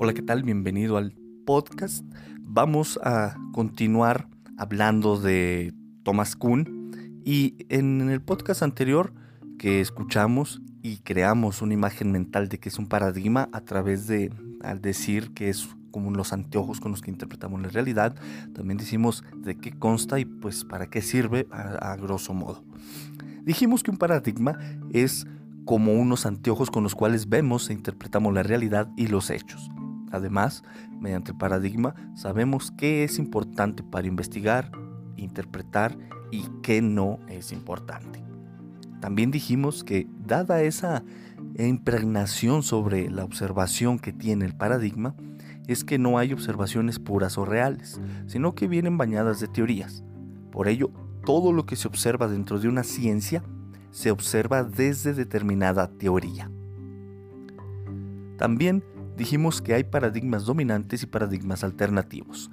Hola, 0.00 0.14
¿qué 0.14 0.22
tal? 0.22 0.44
Bienvenido 0.44 0.96
al 0.96 1.12
podcast. 1.44 2.04
Vamos 2.40 3.00
a 3.02 3.34
continuar 3.52 4.28
hablando 4.56 5.20
de 5.20 5.74
Thomas 6.04 6.36
Kuhn 6.36 7.20
y 7.24 7.66
en 7.68 8.08
el 8.08 8.22
podcast 8.22 8.62
anterior 8.62 9.12
que 9.58 9.80
escuchamos 9.80 10.62
y 10.84 10.98
creamos 10.98 11.62
una 11.62 11.74
imagen 11.74 12.12
mental 12.12 12.48
de 12.48 12.60
que 12.60 12.68
es 12.68 12.78
un 12.78 12.86
paradigma 12.86 13.48
a 13.52 13.62
través 13.62 14.06
de 14.06 14.32
al 14.60 14.80
decir 14.80 15.34
que 15.34 15.48
es 15.48 15.68
como 15.90 16.12
los 16.12 16.32
anteojos 16.32 16.78
con 16.78 16.92
los 16.92 17.02
que 17.02 17.10
interpretamos 17.10 17.60
la 17.60 17.68
realidad, 17.68 18.14
también 18.54 18.78
decimos 18.78 19.24
de 19.36 19.56
qué 19.56 19.72
consta 19.72 20.20
y 20.20 20.24
pues 20.24 20.64
para 20.64 20.88
qué 20.88 21.02
sirve 21.02 21.48
a, 21.50 21.90
a 21.90 21.96
grosso 21.96 22.34
modo. 22.34 22.62
Dijimos 23.42 23.82
que 23.82 23.90
un 23.90 23.96
paradigma 23.96 24.60
es 24.92 25.26
como 25.64 25.94
unos 25.94 26.24
anteojos 26.24 26.70
con 26.70 26.84
los 26.84 26.94
cuales 26.94 27.28
vemos 27.28 27.68
e 27.68 27.72
interpretamos 27.72 28.32
la 28.32 28.44
realidad 28.44 28.92
y 28.96 29.08
los 29.08 29.30
hechos. 29.30 29.68
Además, 30.10 30.62
mediante 31.00 31.32
el 31.32 31.38
paradigma 31.38 31.94
sabemos 32.14 32.70
qué 32.70 33.04
es 33.04 33.18
importante 33.18 33.82
para 33.82 34.06
investigar, 34.06 34.70
interpretar 35.16 35.96
y 36.30 36.44
qué 36.62 36.82
no 36.82 37.18
es 37.28 37.52
importante. 37.52 38.22
También 39.00 39.30
dijimos 39.30 39.84
que 39.84 40.08
dada 40.26 40.62
esa 40.62 41.04
impregnación 41.56 42.62
sobre 42.62 43.10
la 43.10 43.24
observación 43.24 43.98
que 43.98 44.12
tiene 44.12 44.44
el 44.44 44.54
paradigma, 44.54 45.14
es 45.66 45.84
que 45.84 45.98
no 45.98 46.18
hay 46.18 46.32
observaciones 46.32 46.98
puras 46.98 47.36
o 47.36 47.44
reales, 47.44 48.00
sino 48.26 48.54
que 48.54 48.68
vienen 48.68 48.96
bañadas 48.96 49.38
de 49.38 49.48
teorías. 49.48 50.02
Por 50.50 50.66
ello, 50.66 50.90
todo 51.24 51.52
lo 51.52 51.66
que 51.66 51.76
se 51.76 51.88
observa 51.88 52.26
dentro 52.26 52.58
de 52.58 52.68
una 52.68 52.84
ciencia 52.84 53.42
se 53.90 54.10
observa 54.10 54.64
desde 54.64 55.12
determinada 55.12 55.88
teoría. 55.88 56.50
También 58.38 58.82
dijimos 59.18 59.60
que 59.60 59.74
hay 59.74 59.84
paradigmas 59.84 60.44
dominantes 60.44 61.02
y 61.02 61.06
paradigmas 61.06 61.64
alternativos, 61.64 62.50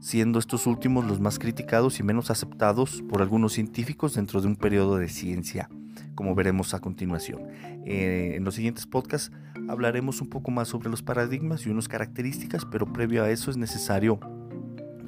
siendo 0.00 0.40
estos 0.40 0.66
últimos 0.66 1.06
los 1.06 1.20
más 1.20 1.38
criticados 1.38 2.00
y 2.00 2.02
menos 2.02 2.30
aceptados 2.30 3.02
por 3.08 3.22
algunos 3.22 3.52
científicos 3.52 4.14
dentro 4.14 4.40
de 4.40 4.48
un 4.48 4.56
periodo 4.56 4.96
de 4.96 5.08
ciencia, 5.08 5.70
como 6.16 6.34
veremos 6.34 6.74
a 6.74 6.80
continuación. 6.80 7.42
Eh, 7.86 8.32
en 8.34 8.44
los 8.44 8.56
siguientes 8.56 8.84
podcasts 8.84 9.30
hablaremos 9.68 10.20
un 10.20 10.28
poco 10.28 10.50
más 10.50 10.68
sobre 10.68 10.90
los 10.90 11.02
paradigmas 11.02 11.64
y 11.66 11.70
unas 11.70 11.86
características, 11.86 12.64
pero 12.64 12.92
previo 12.92 13.22
a 13.22 13.30
eso 13.30 13.52
es 13.52 13.56
necesario 13.56 14.18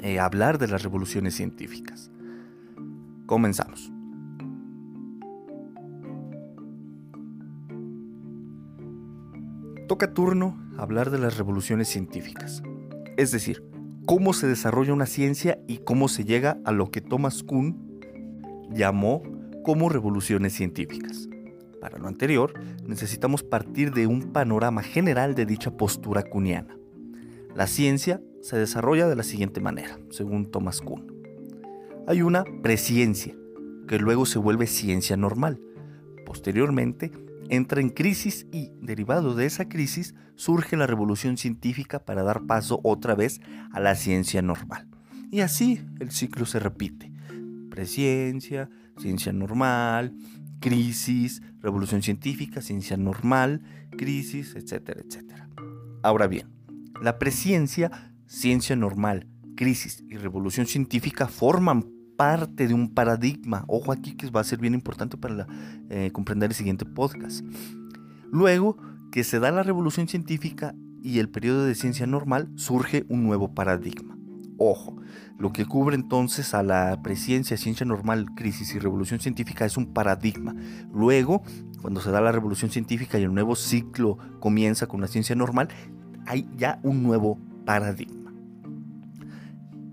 eh, 0.00 0.21
hablar 0.21 0.59
de 0.59 0.69
las 0.69 0.84
revoluciones 0.84 1.34
científicas. 1.34 2.10
Comenzamos. 3.27 3.94
Toca 9.87 10.15
turno 10.15 10.56
hablar 10.78 11.11
de 11.11 11.19
las 11.19 11.37
revoluciones 11.37 11.89
científicas, 11.89 12.62
es 13.19 13.33
decir, 13.33 13.62
cómo 14.06 14.33
se 14.33 14.47
desarrolla 14.47 14.95
una 14.95 15.05
ciencia 15.05 15.59
y 15.69 15.78
cómo 15.78 16.09
se 16.09 16.25
llega 16.25 16.59
a 16.65 16.72
lo 16.72 16.91
que 16.91 17.03
Thomas 17.03 17.43
Kuhn 17.43 18.00
llamó 18.71 19.22
como 19.62 19.91
revoluciones 19.91 20.55
científicas. 20.55 21.28
Para 21.83 21.99
lo 21.99 22.09
anterior, 22.09 22.55
necesitamos 22.87 23.43
partir 23.43 23.93
de 23.93 24.06
un 24.06 24.33
panorama 24.33 24.83
general 24.83 25.34
de 25.34 25.45
dicha 25.45 25.77
postura 25.77 26.22
kuhniana. 26.22 26.78
La 27.55 27.66
ciencia 27.66 28.22
se 28.41 28.56
desarrolla 28.56 29.06
de 29.06 29.16
la 29.16 29.22
siguiente 29.22 29.61
manera, 29.61 29.99
según 30.09 30.51
Thomas 30.51 30.81
Kuhn. 30.81 31.12
Hay 32.06 32.22
una 32.22 32.45
presciencia, 32.62 33.34
que 33.87 33.99
luego 33.99 34.25
se 34.25 34.39
vuelve 34.39 34.66
ciencia 34.66 35.19
normal. 35.19 35.61
Posteriormente, 36.25 37.12
entra 37.54 37.81
en 37.81 37.91
crisis 37.91 38.47
y, 38.53 38.70
derivado 38.81 39.34
de 39.34 39.47
esa 39.47 39.69
crisis, 39.69 40.15
surge 40.34 40.76
la 40.76 40.87
revolución 40.87 41.37
científica 41.37 42.04
para 42.04 42.22
dar 42.22 42.47
paso 42.47 42.81
otra 42.82 43.15
vez 43.15 43.41
a 43.72 43.81
la 43.81 43.94
ciencia 43.94 44.42
normal. 44.42 44.88
Y 45.31 45.41
así 45.41 45.81
el 46.00 46.10
ciclo 46.10 46.47
se 46.47 46.59
repite. 46.59 47.12
Presciencia, 47.70 48.70
ciencia 48.98 49.32
normal, 49.32 50.15
crisis, 50.60 51.42
revolución 51.60 52.03
científica, 52.03 52.62
ciencia 52.62 52.97
normal, 52.97 53.62
crisis, 53.97 54.54
etcétera, 54.54 55.00
etcétera. 55.04 55.48
Ahora 56.03 56.26
bien, 56.26 56.48
la 57.03 57.19
presciencia, 57.19 58.12
ciencia 58.26 58.76
normal, 58.76 59.28
crisis 59.56 60.04
y 60.09 60.16
revolución 60.16 60.66
científica 60.66 61.26
forman 61.26 61.94
parte 62.17 62.67
de 62.67 62.75
un 62.75 62.93
paradigma. 62.93 63.65
Ojo 63.67 63.93
aquí 63.93 64.15
que 64.15 64.31
va 64.31 64.41
a 64.41 64.45
ser 64.45 64.59
bien 64.59 64.75
importante 64.75 65.17
para 65.17 65.47
eh, 65.91 66.11
comprender 66.13 66.51
el 66.51 66.55
siguiente 66.55 66.85
podcast. 66.85 67.45
Luego 68.31 68.77
que 69.13 69.25
se 69.25 69.39
da 69.39 69.51
la 69.51 69.63
revolución 69.63 70.09
científica 70.09 70.75
y 71.03 71.19
el 71.19 71.29
periodo 71.29 71.65
de 71.67 71.75
ciencia 71.75 72.07
normal, 72.07 72.49
surge 72.57 73.05
un 73.09 73.23
nuevo 73.23 73.55
paradigma. 73.55 74.17
Ojo, 74.57 74.97
lo 75.39 75.53
que 75.53 75.67
cubre 75.67 75.97
entonces 75.97 76.55
a 76.55 76.63
la 76.63 77.03
presciencia, 77.03 77.57
ciencia 77.57 77.85
normal, 77.85 78.27
crisis 78.35 78.75
y 78.75 78.79
revolución 78.79 79.21
científica 79.21 79.67
es 79.67 79.77
un 79.77 79.93
paradigma. 79.93 80.55
Luego, 80.93 81.43
cuando 81.83 82.01
se 82.01 82.11
da 82.11 82.21
la 82.21 82.33
revolución 82.33 82.71
científica 82.71 83.19
y 83.19 83.25
el 83.25 83.35
nuevo 83.35 83.55
ciclo 83.55 84.17
comienza 84.41 84.87
con 84.87 85.01
la 85.01 85.09
ciencia 85.09 85.37
normal, 85.37 85.69
hay 86.27 86.49
ya 86.57 86.81
un 86.83 87.03
nuevo 87.03 87.39
paradigma. 87.67 88.33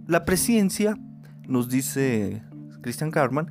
La 0.08 0.24
presciencia 0.26 0.98
nos 1.48 1.70
dice 1.70 2.44
Christian 2.82 3.12
Carman 3.12 3.48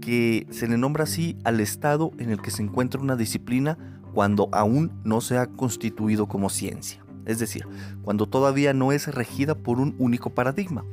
que 0.00 0.46
se 0.50 0.68
le 0.68 0.78
nombra 0.78 1.04
así 1.04 1.36
al 1.44 1.60
estado 1.60 2.12
en 2.18 2.30
el 2.30 2.40
que 2.40 2.50
se 2.50 2.62
encuentra 2.62 3.00
una 3.00 3.16
disciplina 3.16 3.76
cuando 4.14 4.48
aún 4.52 4.92
no 5.04 5.20
se 5.20 5.36
ha 5.36 5.46
constituido 5.46 6.26
como 6.28 6.48
ciencia. 6.48 7.04
Es 7.26 7.40
decir, 7.40 7.66
cuando 8.02 8.26
todavía 8.26 8.72
no 8.72 8.92
es 8.92 9.12
regida 9.12 9.56
por 9.56 9.80
un 9.80 9.96
único 9.98 10.30
paradigma. 10.32 10.84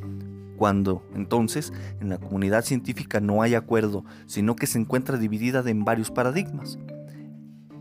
Cuando 0.57 1.07
entonces 1.13 1.71
en 2.01 2.09
la 2.09 2.17
comunidad 2.17 2.65
científica 2.65 3.19
no 3.19 3.41
hay 3.41 3.53
acuerdo, 3.53 4.03
sino 4.25 4.55
que 4.55 4.65
se 4.65 4.79
encuentra 4.79 5.17
dividida 5.17 5.63
en 5.69 5.85
varios 5.85 6.09
paradigmas. 6.09 6.79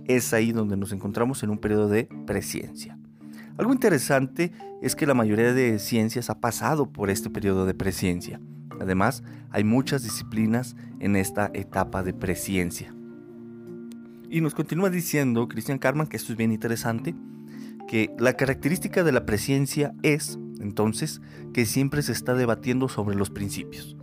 Es 0.04 0.34
ahí 0.34 0.52
donde 0.52 0.76
nos 0.76 0.92
encontramos 0.92 1.42
en 1.42 1.50
un 1.50 1.58
periodo 1.58 1.88
de 1.88 2.08
presciencia. 2.26 2.98
Algo 3.58 3.72
interesante 3.72 4.52
es 4.80 4.96
que 4.96 5.06
la 5.06 5.14
mayoría 5.14 5.52
de 5.52 5.78
ciencias 5.78 6.30
ha 6.30 6.40
pasado 6.40 6.90
por 6.90 7.10
este 7.10 7.30
periodo 7.30 7.66
de 7.66 7.74
presciencia. 7.74 8.40
Además, 8.80 9.22
hay 9.50 9.62
muchas 9.62 10.02
disciplinas 10.02 10.74
en 11.00 11.16
esta 11.16 11.50
etapa 11.52 12.02
de 12.02 12.14
presciencia. 12.14 12.94
Y 14.30 14.40
nos 14.40 14.54
continúa 14.54 14.88
diciendo 14.88 15.46
Christian 15.48 15.78
Carman 15.78 16.06
que 16.06 16.16
esto 16.16 16.32
es 16.32 16.38
bien 16.38 16.52
interesante, 16.52 17.14
que 17.86 18.10
la 18.18 18.32
característica 18.32 19.04
de 19.04 19.12
la 19.12 19.26
presciencia 19.26 19.94
es, 20.02 20.38
entonces, 20.60 21.20
que 21.52 21.66
siempre 21.66 22.00
se 22.00 22.12
está 22.12 22.34
debatiendo 22.34 22.88
sobre 22.88 23.14
los 23.14 23.28
principios. 23.28 23.96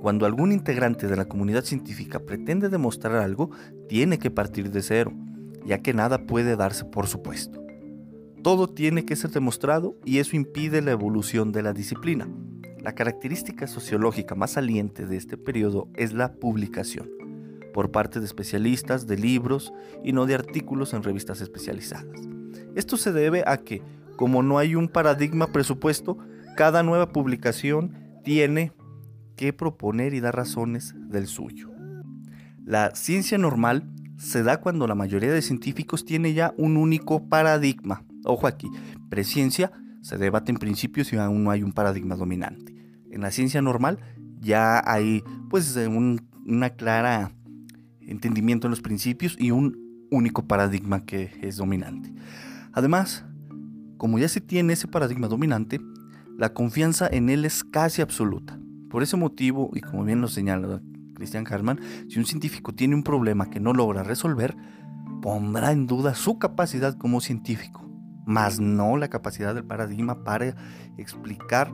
cuando 0.00 0.26
algún 0.26 0.52
integrante 0.52 1.08
de 1.08 1.16
la 1.16 1.24
comunidad 1.24 1.64
científica 1.64 2.20
pretende 2.20 2.68
demostrar 2.68 3.16
algo, 3.16 3.50
tiene 3.88 4.20
que 4.20 4.30
partir 4.30 4.70
de 4.70 4.82
cero, 4.82 5.12
ya 5.64 5.78
que 5.78 5.94
nada 5.94 6.26
puede 6.26 6.54
darse 6.54 6.84
por 6.84 7.08
supuesto. 7.08 7.65
Todo 8.46 8.68
tiene 8.68 9.04
que 9.04 9.16
ser 9.16 9.32
demostrado 9.32 9.96
y 10.04 10.18
eso 10.18 10.36
impide 10.36 10.80
la 10.80 10.92
evolución 10.92 11.50
de 11.50 11.64
la 11.64 11.72
disciplina. 11.72 12.28
La 12.80 12.94
característica 12.94 13.66
sociológica 13.66 14.36
más 14.36 14.52
saliente 14.52 15.04
de 15.04 15.16
este 15.16 15.36
periodo 15.36 15.88
es 15.96 16.12
la 16.12 16.32
publicación, 16.34 17.10
por 17.74 17.90
parte 17.90 18.20
de 18.20 18.24
especialistas, 18.24 19.08
de 19.08 19.16
libros 19.18 19.72
y 20.04 20.12
no 20.12 20.26
de 20.26 20.36
artículos 20.36 20.94
en 20.94 21.02
revistas 21.02 21.40
especializadas. 21.40 22.06
Esto 22.76 22.96
se 22.96 23.10
debe 23.12 23.42
a 23.48 23.56
que, 23.56 23.82
como 24.14 24.44
no 24.44 24.58
hay 24.58 24.76
un 24.76 24.86
paradigma 24.86 25.48
presupuesto, 25.48 26.16
cada 26.56 26.84
nueva 26.84 27.08
publicación 27.08 27.96
tiene 28.22 28.70
que 29.34 29.52
proponer 29.52 30.14
y 30.14 30.20
dar 30.20 30.36
razones 30.36 30.94
del 30.96 31.26
suyo. 31.26 31.72
La 32.64 32.94
ciencia 32.94 33.38
normal 33.38 33.90
se 34.18 34.44
da 34.44 34.60
cuando 34.60 34.86
la 34.86 34.94
mayoría 34.94 35.32
de 35.32 35.42
científicos 35.42 36.04
tiene 36.04 36.32
ya 36.32 36.54
un 36.56 36.76
único 36.76 37.28
paradigma. 37.28 38.04
Ojo 38.26 38.46
aquí, 38.46 38.68
presciencia 39.08 39.72
se 40.02 40.18
debate 40.18 40.52
en 40.52 40.58
principio 40.58 41.04
si 41.04 41.16
aún 41.16 41.44
no 41.44 41.50
hay 41.50 41.62
un 41.62 41.72
paradigma 41.72 42.16
dominante. 42.16 42.74
En 43.10 43.22
la 43.22 43.30
ciencia 43.30 43.62
normal 43.62 43.98
ya 44.40 44.82
hay 44.84 45.22
pues 45.48 45.74
un 45.76 46.20
una 46.46 46.70
clara 46.70 47.32
entendimiento 48.00 48.66
en 48.66 48.70
los 48.70 48.80
principios 48.80 49.36
y 49.38 49.50
un 49.50 50.06
único 50.10 50.46
paradigma 50.46 51.04
que 51.04 51.32
es 51.42 51.56
dominante. 51.56 52.12
Además, 52.72 53.24
como 53.96 54.18
ya 54.18 54.28
se 54.28 54.40
tiene 54.40 54.74
ese 54.74 54.86
paradigma 54.86 55.26
dominante, 55.26 55.80
la 56.38 56.52
confianza 56.52 57.08
en 57.10 57.28
él 57.28 57.44
es 57.44 57.64
casi 57.64 58.02
absoluta. 58.02 58.58
Por 58.90 59.02
ese 59.02 59.16
motivo, 59.16 59.70
y 59.74 59.80
como 59.80 60.04
bien 60.04 60.20
lo 60.20 60.28
señala 60.28 60.80
Christian 61.14 61.46
Harman, 61.50 61.80
si 62.08 62.18
un 62.18 62.26
científico 62.26 62.74
tiene 62.74 62.94
un 62.94 63.02
problema 63.02 63.50
que 63.50 63.58
no 63.58 63.72
logra 63.72 64.04
resolver, 64.04 64.56
pondrá 65.20 65.72
en 65.72 65.86
duda 65.86 66.14
su 66.14 66.38
capacidad 66.38 66.96
como 66.96 67.20
científico, 67.20 67.85
más 68.26 68.60
no 68.60 68.98
la 68.98 69.08
capacidad 69.08 69.54
del 69.54 69.64
paradigma 69.64 70.24
para 70.24 70.54
explicar 70.98 71.72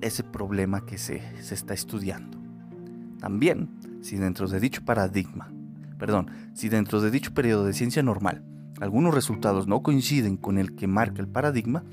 ese 0.00 0.24
problema 0.24 0.84
que 0.84 0.98
se, 0.98 1.22
se 1.42 1.54
está 1.54 1.74
estudiando. 1.74 2.38
También, 3.20 3.68
si 4.00 4.16
dentro 4.16 4.48
de 4.48 4.58
dicho 4.58 4.84
paradigma, 4.84 5.52
perdón, 5.98 6.30
si 6.54 6.68
dentro 6.68 7.00
de 7.00 7.10
dicho 7.10 7.32
periodo 7.34 7.66
de 7.66 7.74
ciencia 7.74 8.02
normal 8.02 8.42
algunos 8.80 9.14
resultados 9.14 9.68
no 9.68 9.82
coinciden 9.82 10.38
con 10.38 10.56
el 10.56 10.74
que 10.74 10.86
marca 10.86 11.20
el 11.20 11.28
paradigma, 11.28 11.84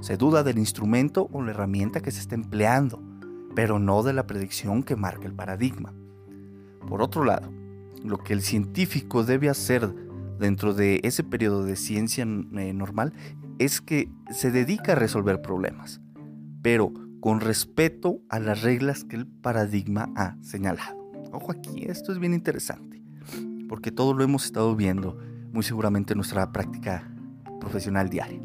se 0.00 0.16
duda 0.16 0.44
del 0.44 0.58
instrumento 0.58 1.28
o 1.32 1.42
la 1.42 1.50
herramienta 1.50 2.00
que 2.00 2.12
se 2.12 2.20
está 2.20 2.36
empleando, 2.36 3.02
pero 3.56 3.80
no 3.80 4.04
de 4.04 4.12
la 4.12 4.28
predicción 4.28 4.84
que 4.84 4.94
marca 4.94 5.26
el 5.26 5.34
paradigma. 5.34 5.92
Por 6.88 7.02
otro 7.02 7.24
lado, 7.24 7.50
lo 8.04 8.18
que 8.18 8.32
el 8.32 8.42
científico 8.42 9.24
debe 9.24 9.48
hacer 9.48 9.92
dentro 10.38 10.72
de 10.72 11.00
ese 11.02 11.24
periodo 11.24 11.64
de 11.64 11.74
ciencia 11.74 12.22
eh, 12.22 12.72
normal 12.72 13.12
es 13.58 13.80
que 13.80 14.08
se 14.30 14.50
dedica 14.50 14.92
a 14.92 14.96
resolver 14.96 15.42
problemas, 15.42 16.00
pero 16.62 16.92
con 17.20 17.40
respeto 17.40 18.20
a 18.28 18.38
las 18.38 18.62
reglas 18.62 19.04
que 19.04 19.16
el 19.16 19.26
paradigma 19.26 20.12
ha 20.16 20.36
señalado. 20.42 20.96
Ojo 21.32 21.52
aquí, 21.52 21.84
esto 21.84 22.12
es 22.12 22.18
bien 22.18 22.34
interesante, 22.34 23.02
porque 23.68 23.90
todo 23.90 24.14
lo 24.14 24.24
hemos 24.24 24.44
estado 24.44 24.74
viendo 24.76 25.18
muy 25.52 25.62
seguramente 25.62 26.12
en 26.12 26.18
nuestra 26.18 26.52
práctica 26.52 27.10
profesional 27.60 28.08
diaria. 28.08 28.40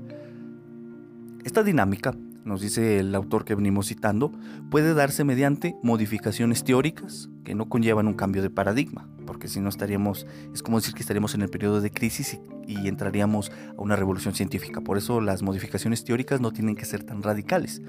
Esta 1.44 1.64
dinámica, 1.64 2.16
nos 2.46 2.62
dice 2.62 3.00
el 3.00 3.14
autor 3.16 3.46
que 3.46 3.56
venimos 3.56 3.88
citando, 3.88 4.32
puede 4.70 4.94
darse 4.94 5.24
mediante 5.24 5.76
modificaciones 5.82 6.64
teóricas 6.64 7.30
que 7.44 7.56
no 7.56 7.70
conllevan 7.70 8.08
un 8.08 8.14
cambio 8.14 8.42
de 8.42 8.50
paradigma, 8.50 9.08
porque 9.26 9.48
si 9.48 9.60
no 9.60 9.70
estaríamos, 9.70 10.26
es 10.54 10.62
como 10.62 10.80
decir 10.80 10.94
que 10.94 11.02
estaríamos 11.02 11.36
en 11.36 11.42
el 11.42 11.50
periodo 11.50 11.82
de 11.82 11.92
crisis 11.92 12.40
y, 12.68 12.88
entraríamos 12.88 13.52
a 13.78 13.82
una 13.82 13.96
revolución 13.96 14.34
científica. 14.34 14.82
Por 14.82 14.98
eso 14.98 15.22
las 15.22 15.42
modificaciones 15.42 16.04
teóricas 16.04 16.42
no 16.42 16.52
tienen 16.52 16.76
que 16.76 16.86
ser 16.86 17.04
tan 17.04 17.24
radicales. 17.24 17.82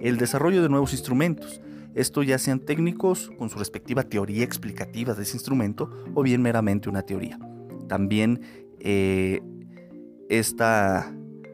El 0.00 0.16
desarrollo 0.16 0.62
de 0.62 0.68
nuevos 0.68 0.92
instrumentos, 0.92 1.60
esto 1.94 2.22
ya 2.22 2.38
sean 2.38 2.60
técnicos 2.60 3.30
con 3.38 3.50
su 3.50 3.58
respectiva 3.58 4.04
teoría 4.04 4.44
explicativa 4.44 5.14
de 5.14 5.22
ese 5.22 5.36
instrumento 5.36 5.90
o 6.14 6.22
bien 6.22 6.42
meramente 6.42 6.88
una 6.88 7.02
teoría. 7.02 7.38
También 7.88 8.40
eh, 8.80 9.40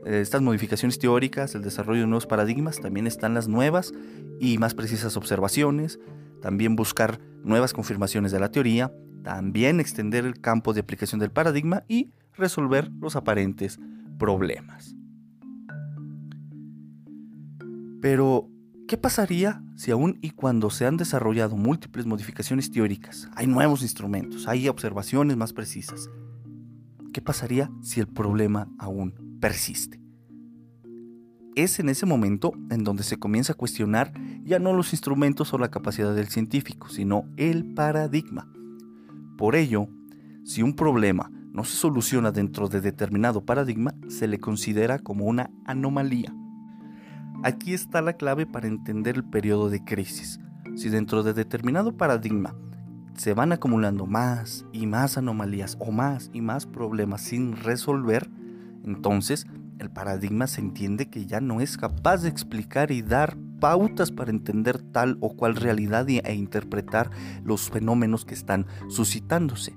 estas 0.04 0.42
modificaciones 0.42 0.98
teóricas, 0.98 1.54
el 1.54 1.62
desarrollo 1.62 2.02
de 2.02 2.06
nuevos 2.06 2.26
paradigmas, 2.26 2.80
también 2.80 3.06
están 3.06 3.34
las 3.34 3.48
nuevas 3.48 3.92
y 4.40 4.58
más 4.58 4.74
precisas 4.74 5.16
observaciones, 5.16 5.98
también 6.42 6.76
buscar 6.76 7.20
nuevas 7.42 7.72
confirmaciones 7.72 8.32
de 8.32 8.40
la 8.40 8.50
teoría, 8.50 8.92
también 9.22 9.80
extender 9.80 10.26
el 10.26 10.40
campo 10.40 10.74
de 10.74 10.80
aplicación 10.80 11.20
del 11.20 11.30
paradigma 11.30 11.84
y 11.88 12.12
resolver 12.34 12.90
los 13.00 13.16
aparentes 13.16 13.78
problemas. 14.18 14.94
Pero, 18.02 18.50
¿qué 18.86 18.98
pasaría 18.98 19.62
si 19.76 19.90
aún 19.90 20.18
y 20.20 20.30
cuando 20.30 20.68
se 20.68 20.84
han 20.84 20.98
desarrollado 20.98 21.56
múltiples 21.56 22.04
modificaciones 22.04 22.70
teóricas, 22.70 23.30
hay 23.34 23.46
nuevos 23.46 23.80
instrumentos, 23.80 24.46
hay 24.46 24.68
observaciones 24.68 25.38
más 25.38 25.54
precisas? 25.54 26.10
¿Qué 27.14 27.22
pasaría 27.22 27.70
si 27.80 28.00
el 28.00 28.08
problema 28.08 28.68
aún 28.78 29.33
persiste? 29.44 30.00
Es 31.54 31.78
en 31.78 31.90
ese 31.90 32.06
momento 32.06 32.54
en 32.70 32.82
donde 32.82 33.02
se 33.02 33.18
comienza 33.18 33.52
a 33.52 33.56
cuestionar 33.56 34.10
ya 34.42 34.58
no 34.58 34.72
los 34.72 34.94
instrumentos 34.94 35.52
o 35.52 35.58
la 35.58 35.70
capacidad 35.70 36.14
del 36.14 36.28
científico, 36.28 36.88
sino 36.88 37.26
el 37.36 37.74
paradigma. 37.74 38.50
Por 39.36 39.54
ello, 39.54 39.86
si 40.44 40.62
un 40.62 40.74
problema 40.74 41.30
no 41.52 41.62
se 41.64 41.76
soluciona 41.76 42.32
dentro 42.32 42.70
de 42.70 42.80
determinado 42.80 43.44
paradigma, 43.44 43.92
se 44.08 44.28
le 44.28 44.40
considera 44.40 44.98
como 44.98 45.26
una 45.26 45.50
anomalía. 45.66 46.34
Aquí 47.42 47.74
está 47.74 48.00
la 48.00 48.14
clave 48.14 48.46
para 48.46 48.66
entender 48.66 49.16
el 49.16 49.24
periodo 49.24 49.68
de 49.68 49.84
crisis. 49.84 50.40
Si 50.74 50.88
dentro 50.88 51.22
de 51.22 51.34
determinado 51.34 51.94
paradigma 51.94 52.56
se 53.14 53.34
van 53.34 53.52
acumulando 53.52 54.06
más 54.06 54.64
y 54.72 54.86
más 54.86 55.18
anomalías 55.18 55.76
o 55.80 55.92
más 55.92 56.30
y 56.32 56.40
más 56.40 56.64
problemas 56.64 57.20
sin 57.20 57.56
resolver, 57.56 58.30
entonces 58.84 59.46
el 59.78 59.90
paradigma 59.90 60.46
se 60.46 60.60
entiende 60.60 61.10
que 61.10 61.26
ya 61.26 61.40
no 61.40 61.60
es 61.60 61.76
capaz 61.76 62.18
de 62.18 62.28
explicar 62.28 62.90
y 62.90 63.02
dar 63.02 63.36
pautas 63.60 64.12
para 64.12 64.30
entender 64.30 64.80
tal 64.80 65.18
o 65.20 65.34
cual 65.34 65.56
realidad 65.56 66.08
e 66.08 66.34
interpretar 66.34 67.10
los 67.44 67.70
fenómenos 67.70 68.24
que 68.24 68.34
están 68.34 68.66
suscitándose. 68.88 69.74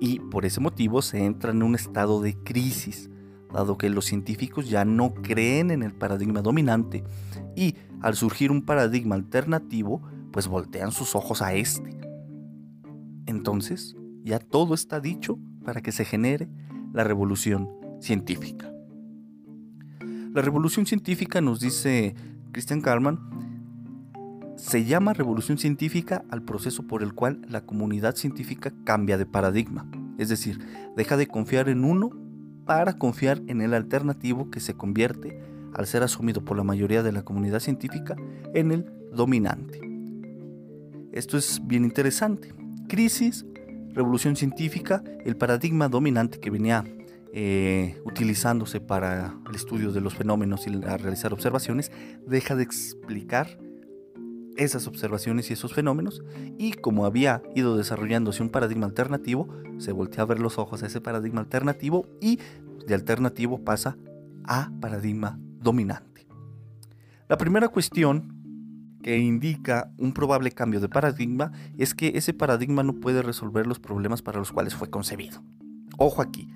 Y 0.00 0.18
por 0.18 0.44
ese 0.44 0.60
motivo 0.60 1.00
se 1.00 1.24
entra 1.24 1.52
en 1.52 1.62
un 1.62 1.74
estado 1.74 2.20
de 2.20 2.34
crisis, 2.34 3.10
dado 3.52 3.78
que 3.78 3.88
los 3.88 4.04
científicos 4.04 4.68
ya 4.68 4.84
no 4.84 5.14
creen 5.14 5.70
en 5.70 5.82
el 5.82 5.94
paradigma 5.94 6.42
dominante 6.42 7.04
y 7.54 7.76
al 8.00 8.14
surgir 8.14 8.50
un 8.50 8.62
paradigma 8.62 9.14
alternativo, 9.14 10.02
pues 10.32 10.48
voltean 10.48 10.92
sus 10.92 11.14
ojos 11.14 11.40
a 11.40 11.54
este 11.54 11.96
entonces 13.26 13.96
ya 14.24 14.38
todo 14.38 14.74
está 14.74 15.00
dicho 15.00 15.38
para 15.64 15.82
que 15.82 15.92
se 15.92 16.04
genere 16.04 16.48
la 16.92 17.04
revolución 17.04 17.68
científica. 18.00 18.70
La 20.32 20.42
revolución 20.42 20.86
científica, 20.86 21.40
nos 21.40 21.60
dice 21.60 22.14
Christian 22.52 22.80
Karlmann, 22.80 23.18
se 24.56 24.84
llama 24.84 25.12
revolución 25.12 25.58
científica 25.58 26.24
al 26.30 26.42
proceso 26.42 26.86
por 26.86 27.02
el 27.02 27.14
cual 27.14 27.42
la 27.48 27.62
comunidad 27.62 28.16
científica 28.16 28.72
cambia 28.84 29.18
de 29.18 29.26
paradigma, 29.26 29.86
es 30.18 30.28
decir, 30.28 30.58
deja 30.96 31.16
de 31.16 31.26
confiar 31.26 31.68
en 31.68 31.84
uno 31.84 32.10
para 32.64 32.94
confiar 32.94 33.40
en 33.46 33.60
el 33.60 33.74
alternativo 33.74 34.50
que 34.50 34.60
se 34.60 34.74
convierte, 34.74 35.40
al 35.74 35.86
ser 35.86 36.02
asumido 36.02 36.44
por 36.44 36.56
la 36.56 36.64
mayoría 36.64 37.02
de 37.02 37.12
la 37.12 37.22
comunidad 37.22 37.60
científica, 37.60 38.16
en 38.54 38.72
el 38.72 38.90
dominante. 39.12 39.80
Esto 41.12 41.38
es 41.38 41.60
bien 41.64 41.84
interesante, 41.84 42.52
crisis, 42.88 43.46
revolución 43.94 44.36
científica, 44.36 45.02
el 45.24 45.36
paradigma 45.36 45.88
dominante 45.88 46.40
que 46.40 46.50
venía 46.50 46.84
eh, 47.38 48.00
utilizándose 48.06 48.80
para 48.80 49.38
el 49.46 49.54
estudio 49.54 49.92
de 49.92 50.00
los 50.00 50.14
fenómenos 50.14 50.66
y 50.66 50.70
a 50.86 50.96
realizar 50.96 51.34
observaciones, 51.34 51.92
deja 52.26 52.56
de 52.56 52.62
explicar 52.62 53.58
esas 54.56 54.86
observaciones 54.86 55.50
y 55.50 55.52
esos 55.52 55.74
fenómenos 55.74 56.22
y 56.56 56.72
como 56.72 57.04
había 57.04 57.42
ido 57.54 57.76
desarrollándose 57.76 58.42
un 58.42 58.48
paradigma 58.48 58.86
alternativo, 58.86 59.50
se 59.76 59.92
voltea 59.92 60.22
a 60.22 60.26
ver 60.26 60.40
los 60.40 60.56
ojos 60.56 60.82
a 60.82 60.86
ese 60.86 61.02
paradigma 61.02 61.42
alternativo 61.42 62.08
y 62.22 62.38
de 62.86 62.94
alternativo 62.94 63.62
pasa 63.62 63.98
a 64.44 64.70
paradigma 64.80 65.38
dominante. 65.60 66.26
La 67.28 67.36
primera 67.36 67.68
cuestión 67.68 68.96
que 69.02 69.18
indica 69.18 69.92
un 69.98 70.14
probable 70.14 70.52
cambio 70.52 70.80
de 70.80 70.88
paradigma 70.88 71.52
es 71.76 71.94
que 71.94 72.12
ese 72.14 72.32
paradigma 72.32 72.82
no 72.82 72.94
puede 72.94 73.20
resolver 73.20 73.66
los 73.66 73.78
problemas 73.78 74.22
para 74.22 74.38
los 74.38 74.52
cuales 74.52 74.74
fue 74.74 74.88
concebido. 74.88 75.42
Ojo 75.98 76.22
aquí, 76.22 76.48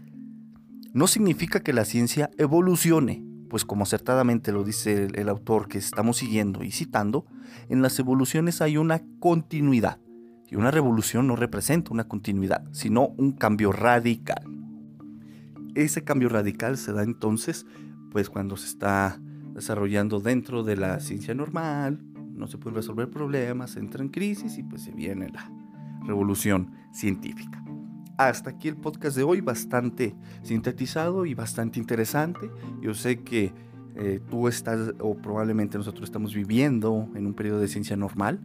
no 0.93 1.07
significa 1.07 1.61
que 1.61 1.73
la 1.73 1.85
ciencia 1.85 2.31
evolucione, 2.37 3.25
pues 3.49 3.65
como 3.65 3.85
acertadamente 3.85 4.53
lo 4.53 4.65
dice 4.65 5.09
el, 5.13 5.29
autor 5.29 5.69
que 5.69 5.79
estamos 5.79 6.17
siguiendo 6.19 6.65
y 6.65 6.71
citando, 6.71 7.27
en 7.69 7.83
las 7.83 7.99
evoluciones 7.99 8.61
hay 8.61 8.77
una 8.77 9.03
continuidad. 9.21 9.99
Y 10.49 10.57
una 10.57 10.73
revolución 10.73 11.29
no 11.29 11.37
representa 11.37 11.93
una 11.93 12.09
continuidad, 12.09 12.65
sino 12.73 13.07
un 13.19 13.33
cambio 13.33 13.71
radical. 13.71 14.43
Ese 15.77 16.03
cambio 16.03 16.29
radical 16.29 16.77
se 16.77 16.93
da 16.93 17.05
entonces, 17.05 17.67
pues 18.11 18.29
cuando 18.29 18.57
se 18.57 18.67
está 18.67 19.21
desarrollando 19.55 20.19
dentro 20.19 20.65
de 20.65 20.77
la 20.77 20.99
ciencia 20.99 21.35
normal, 21.35 22.01
no 22.35 22.49
se 22.49 22.59
pueden 22.59 22.75
resolver 22.75 23.09
problemas, 23.11 23.77
entra 23.77 24.03
en 24.03 24.09
crisis 24.09 24.59
y 24.59 24.65
pues 24.65 24.83
se 24.83 24.91
viene 24.91 25.29
la 25.29 25.49
revolución 26.05 26.73
científica. 26.93 27.63
Hasta 28.21 28.51
aquí 28.51 28.69
el 28.69 28.77
podcast 28.77 29.17
de 29.17 29.23
hoy, 29.23 29.41
bastante 29.41 30.15
sintetizado 30.43 31.25
y 31.25 31.33
bastante 31.33 31.81
interesante. 31.81 32.51
Yo 32.83 32.93
sé 32.93 33.23
que 33.23 33.55
eh, 33.97 34.21
tú 34.29 34.47
estás, 34.47 34.93
o 35.01 35.17
probablemente 35.17 35.79
nosotros 35.79 36.05
estamos 36.05 36.35
viviendo 36.35 37.09
en 37.15 37.25
un 37.25 37.33
periodo 37.33 37.61
de 37.61 37.69
ciencia 37.69 37.97
normal. 37.97 38.39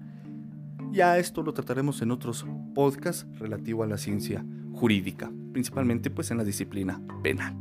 Ya 0.94 1.18
esto 1.18 1.44
lo 1.44 1.54
trataremos 1.54 2.02
en 2.02 2.12
otros 2.12 2.46
podcasts 2.74 3.28
relativo 3.38 3.84
a 3.84 3.88
la 3.88 3.98
ciencia 3.98 4.46
jurídica, 4.72 5.30
principalmente 5.52 6.10
pues 6.10 6.32
en 6.32 6.38
la 6.38 6.46
disciplina 6.46 7.02
penal. 7.22 7.54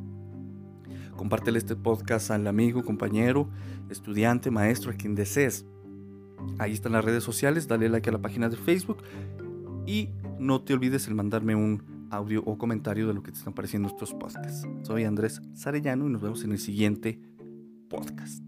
Compártele 1.17 1.59
este 1.59 1.75
podcast 1.75 2.31
al 2.31 2.47
amigo, 2.47 2.85
compañero, 2.85 3.51
estudiante, 3.91 4.53
maestro, 4.53 4.93
a 4.93 4.95
quien 4.95 5.17
desees. 5.17 5.67
Ahí 6.61 6.75
están 6.75 6.93
las 6.93 7.05
redes 7.05 7.25
sociales, 7.25 7.67
dale 7.67 7.89
like 7.89 8.09
a 8.09 8.13
la 8.13 8.23
página 8.23 8.49
de 8.49 8.57
Facebook 8.57 8.99
y 9.85 10.11
no 10.39 10.63
te 10.63 10.75
olvides 10.75 11.09
el 11.09 11.17
mandarme 11.17 11.57
un 11.57 11.94
audio 12.11 12.43
o 12.45 12.59
comentario 12.59 13.07
de 13.07 13.15
lo 13.15 13.23
que 13.23 13.33
te 13.33 13.39
están 13.39 13.55
pareciendo 13.55 13.89
estos 13.89 14.15
podcasts. 14.15 14.67
Soy 14.83 15.05
Andrés 15.05 15.41
Sarellano 15.55 16.07
y 16.07 16.11
nos 16.11 16.23
vemos 16.23 16.45
en 16.45 16.53
el 16.53 16.59
siguiente 16.59 17.21
podcast. 17.89 18.44